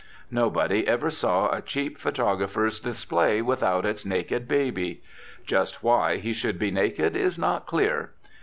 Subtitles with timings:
[0.31, 5.03] Nobody ever saw a cheap photographer's display without its naked baby.
[5.45, 8.09] Just why he should be naked is not clear.